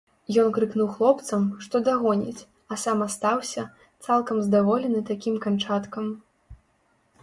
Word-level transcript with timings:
Ён 0.43 0.47
крыкнуў 0.55 0.87
хлопцам, 0.95 1.43
што 1.65 1.75
дагоніць, 1.89 2.45
а 2.71 2.79
сам 2.87 2.97
астаўся, 3.09 3.69
цалкам 4.09 4.37
здаволены 4.49 5.09
такім 5.15 5.35
канчаткам. 5.49 6.05